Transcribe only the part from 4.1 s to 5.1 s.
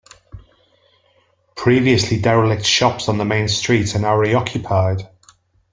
reoccupied.